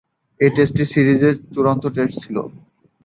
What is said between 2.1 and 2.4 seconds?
ছিল।